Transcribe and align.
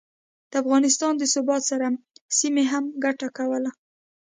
د 0.51 0.53
افغانستان 0.63 1.13
د 1.17 1.23
ثبات 1.33 1.61
سره، 1.71 1.87
سیمې 2.37 2.65
هم 2.71 2.83
ګټه 3.03 3.27
کوله 3.37 3.71